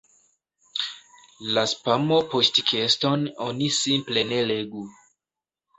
La 1.57 1.65
"spamo-"poŝtkeston 1.73 3.29
oni 3.53 3.73
simple 3.83 4.27
ne 4.33 4.45
legu. 4.51 4.89